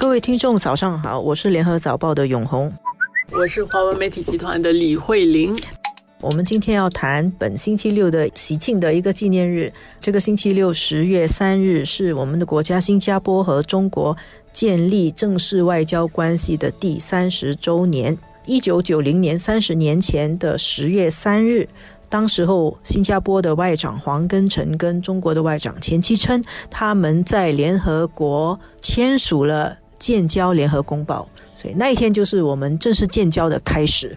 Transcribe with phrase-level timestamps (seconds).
[0.00, 2.72] 各位听众，早上好，我是联合早报的永红，
[3.32, 5.54] 我是华文媒体集团的李慧玲。
[6.22, 9.70] 我们今天要谈本星期六的喜庆的一个纪念日。
[10.00, 14.16] 这个星期六，十月三日，是我们的国家新加坡和中国
[14.54, 18.16] 建立正式外交关系的第三十周年。
[18.46, 21.68] 一九九零年，三十年前的十月三日。
[22.08, 34.16] 当时候，新加坡的外长黄根成跟中国的外长钱其琛，他们在联合国签署了建交联合公报，所以那一天就是我们正式建交的开始。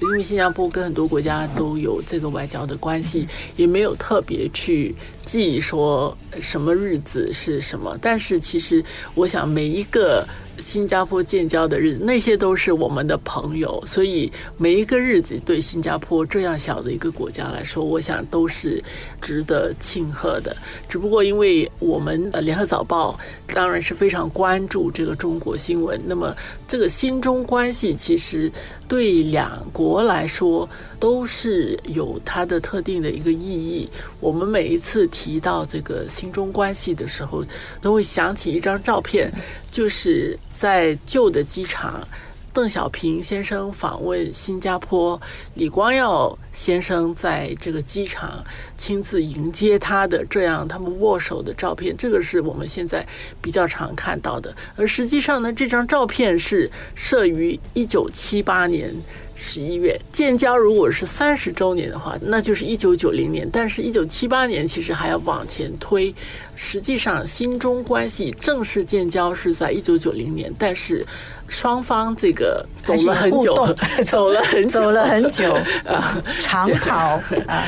[0.00, 10.24] 因为新加坡跟很多国家都有这个外交的关系，也没有特别去记说什么日子是什么，但是其实我想每一个。
[10.58, 18.82] 新加坡建交的日子，那些都是我们的朋友，所以每一个日子对新加坡这样小的一个国家来说，我想都是
[19.20, 20.56] 值得庆贺的。
[20.88, 26.34] 只不过因为我们呃联合早报当然是非常关注这个中国新闻，那么
[26.66, 28.50] 这个新中关系其实
[28.86, 30.68] 对两国来说
[31.00, 33.88] 都是有它的特定的一个意义。
[34.20, 37.44] 我们每一次提到这个新中关系的时候，
[37.80, 39.32] 都会想起一张照片。
[39.72, 42.06] 就是在旧的机场，
[42.52, 45.20] 邓小平先生访问新加坡，
[45.54, 48.44] 李光耀先生在这个机场
[48.76, 53.06] 亲自迎接他的这样他们握手的照片，这个是我们现在
[53.40, 54.54] 比较常看到的。
[54.76, 58.94] 而实际上呢，这张照片是摄于一九七八年。
[59.34, 63.48] 十一月建交，如果是三十周年的话，那就是一九九零年。
[63.52, 66.14] 但是，一九七八年其实还要往前推。
[66.54, 71.04] 实际上，新中关系正式建交是在一九九零年，但是
[71.48, 73.74] 双方这个走了很久，
[74.06, 75.52] 走了很久走了很久
[75.84, 77.64] 啊，长跑啊。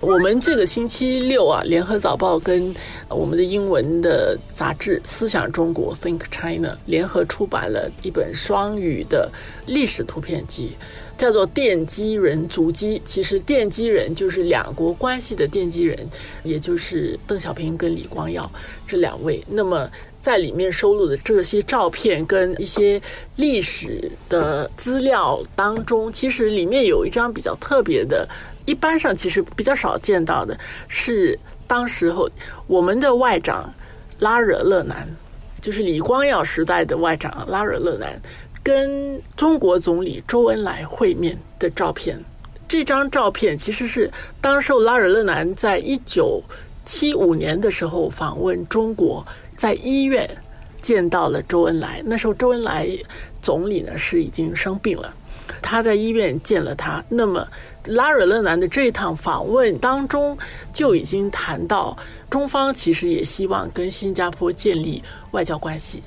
[0.00, 2.74] 我们这个星期六啊，《联合早报》跟
[3.10, 9.30] 我们的英文的杂志《思想中国》（Think China） 联合出版了一本双语的
[9.66, 10.72] 历史图片集，
[11.18, 12.98] 叫做《奠基人足迹》。
[13.04, 16.08] 其实，奠基人就是两国关系的奠基人，
[16.44, 18.50] 也就是邓小平跟李光耀
[18.86, 19.44] 这两位。
[19.50, 19.86] 那么，
[20.18, 22.98] 在里面收录的这些照片跟一些
[23.36, 28.26] 历史的资料当中，其实里面有一张比较特别的。
[28.66, 32.28] 一般上其实比较少见到的是，当时候
[32.66, 33.72] 我们的外长
[34.18, 35.08] 拉惹勒南，
[35.60, 38.20] 就是李光耀时代的外长拉惹勒南，
[38.62, 42.18] 跟中国总理周恩来会面的照片。
[42.68, 44.08] 这张照片其实是
[44.40, 46.40] 当时候拉惹勒南在一九
[46.84, 50.28] 七五年的时候访问中国，在医院
[50.80, 52.00] 见到了周恩来。
[52.04, 52.88] 那时候周恩来
[53.42, 55.12] 总理呢是已经生病了。
[55.60, 57.46] 他在医院见了他，那么
[57.86, 60.36] 拉惹勒南的这一趟访问当中
[60.72, 61.96] 就已经谈到，
[62.28, 65.02] 中方其实也希望跟新加坡建立
[65.32, 66.02] 外交关系。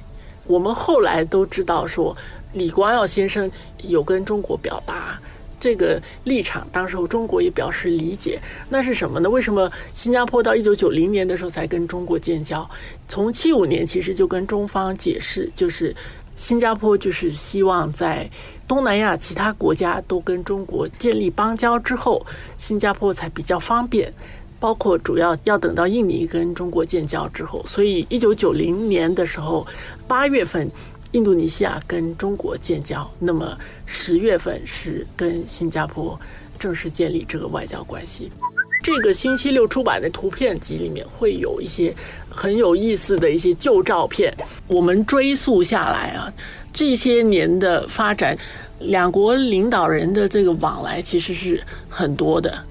[0.45, 2.15] 我们后来都知道说，
[2.53, 3.49] 李光耀先生
[3.83, 5.19] 有跟中国表达
[5.59, 8.37] 这个立场，当时候中国也表示理解。
[8.67, 9.29] 那是什么呢？
[9.29, 12.69] 为什么新加坡到一九九零年的时候才跟中国建交？
[13.07, 15.95] 从七五年其实就跟中方解释，就是
[16.35, 18.29] 新加坡就是希望在。
[18.65, 22.25] 东南亚其他国家都跟中国建立邦交之后，
[22.57, 24.11] 新加坡才比较方便。
[24.57, 29.67] 包括主要要等到印尼跟中国建交之后，所以一九九零年的时候，
[30.07, 30.71] 八月份
[31.11, 33.55] 印度尼西亚跟中国建交，那么
[33.85, 36.17] 十月份是跟新加坡
[36.57, 38.31] 正式建立这个外交关系。
[38.83, 41.95] 这个星期六出版的图片集里面会有一些
[42.29, 44.31] 很有意思的一些旧照片，
[44.67, 46.31] 我们追溯下来啊。
[46.73, 48.37] 这些年的发展，
[48.79, 52.61] 两国领导人的这个往来其实是很多的，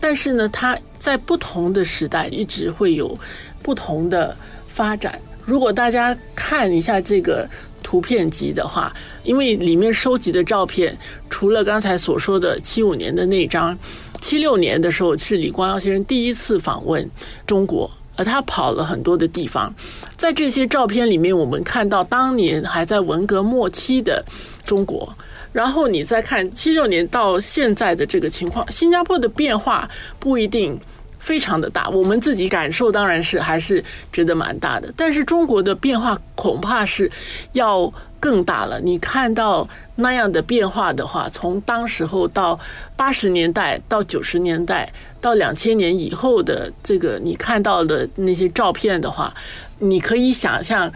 [0.00, 3.16] 但是呢，它在不同的时代一直会有
[3.62, 4.36] 不同的
[4.66, 5.16] 发展。
[5.44, 7.48] 如果大家看一下这个
[7.84, 8.92] 图片集的话，
[9.22, 10.96] 因为里面收集的照片，
[11.30, 13.78] 除了刚才所说的七五年的那张，
[14.22, 17.06] 七六年的时候是李光耀先生第一次访问
[17.46, 17.90] 中国。
[18.14, 19.74] 而他跑了很多的地方，
[20.18, 24.22] 在这些照片里面，我们看到当年还在文革末期的
[24.66, 25.10] 中国。
[25.50, 29.88] 然后你再看七六年到现在的这个情况，新加坡的变化
[30.18, 30.78] 不一定
[31.22, 31.88] 非常的大。
[31.88, 33.82] 我们自己感受当然是还是
[34.12, 37.10] 觉得蛮大的，但是中国的变化恐怕是
[37.52, 37.90] 要
[38.20, 38.78] 更大了。
[38.80, 39.66] 你看到
[39.96, 42.58] 那样的变化的话，从当时候到
[42.96, 44.92] 八十年代到九十年代。
[45.22, 49.32] 到两千年以后的这个你看到的那些照片的话，
[49.78, 50.92] 你可以想象，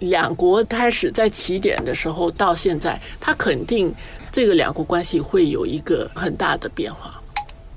[0.00, 3.90] 两国开始在起点的时候到现在，它肯定
[4.30, 7.21] 这个两国关系会有一个很大的变化。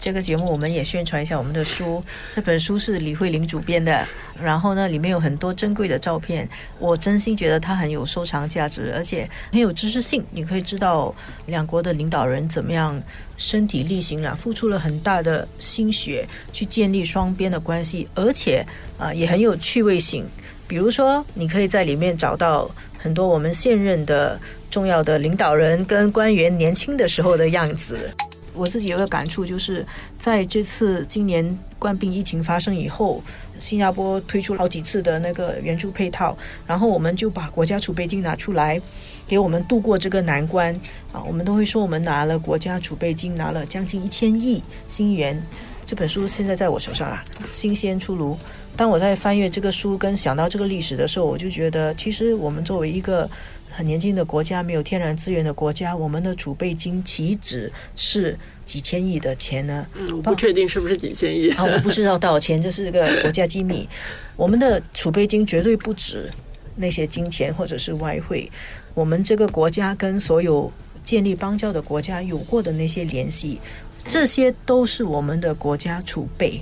[0.06, 4.06] 这个节目我们也宣传一下我们的书，这本书是李慧玲主编的，
[4.40, 6.48] 然后呢，里面有很多珍贵的照片，
[6.78, 10.24] 我真心觉得它很有收藏价值，而且很有知识性。
[10.30, 11.12] 你可以知道
[11.48, 13.02] 两国的领导人怎么样
[13.36, 16.24] 身体力行了，付出了很大的心血
[16.54, 18.64] 去建立双边的关系，而且
[19.00, 20.24] 啊也很有趣味性。
[20.68, 22.70] 比如说，你可以在里面找到
[23.00, 28.14] 很多我们现任的重要的领导人跟官员年轻的时候的样子。
[28.56, 29.86] 我自己有个感触，就是
[30.18, 33.22] 在这次今年冠病疫情发生以后，
[33.60, 38.82] 新加坡推出好几次的那个援助配套，然后我们就把国家储备金拿出来，
[39.28, 40.74] 给我们度过这个难关
[41.12, 41.22] 啊。
[41.28, 45.42] 我们都会说，我们拿了国家储备金，拿了将近一千亿新元。
[45.86, 47.24] 这本书现在在我手上啊，
[47.54, 48.38] 新鲜出炉。
[48.76, 53.30] 当我在翻阅这个书跟想到这个历史的时候，我就觉得，其实我们作为一个。
[53.76, 59.86] 很年轻的国家，没有天然资源的国家，我们的储备金岂止是几千亿的钱呢？
[59.96, 63.86] 嗯，我不确定是不是几千亿啊，我不知道多少钱，这是个国家机密。
[64.38, 66.30] 我们的储备金绝对不止
[66.78, 68.50] 那些金钱或者是外汇。
[68.94, 70.72] 我们这个国家跟所有
[71.04, 73.60] 建立邦交的国家有过的那些联系，
[74.08, 76.62] 这些都是我们的国家储备。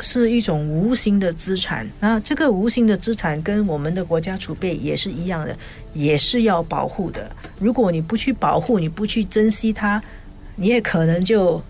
[0.00, 5.56] 是一种无形的资产，那这个无形的资产跟我们的国家储备也是一样的，
[5.92, 7.30] 也是要保护的。
[7.60, 10.02] 如果你不去保护，你不去珍惜它，
[10.56, 11.62] 你也可能就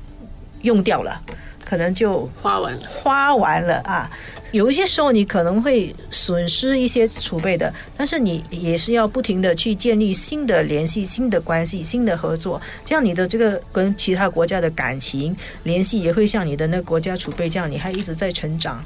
[0.63, 1.21] 用掉了，
[1.65, 4.11] 可能就花完花完了啊。
[4.55, 18.81] 有一些时候你可能会损失一些储备的，但是你也是要不停的去建立新的联系、新的关系、新的合作，这样你的这个跟其他国家的感情联系也会像你的那个国家储备这样，你还一直在成长。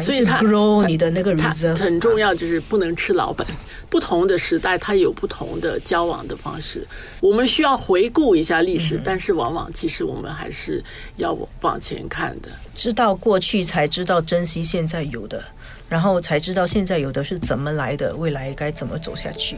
[0.00, 3.44] 所以它 grow 你的那个 reserve 很重要，就是不能吃老本。
[3.90, 6.86] 不同的时代，它有不同的交往的方式。
[7.20, 10.82] 我们需要回顾一下历史，但是往往其实我们还是
[11.16, 12.48] 要往前看的。
[12.76, 15.42] 知道过去，才知道珍惜现有的，
[15.88, 19.56] 然后才知道现在有的是怎么来的，未来该怎么走下去。